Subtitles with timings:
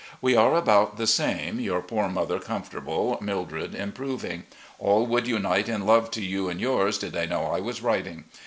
[0.19, 4.45] We are about the same— ^yotm poor mother comfortable, Mildred improving.
[4.79, 8.23] All would \tnite in love to you and yours, did they know I was writing.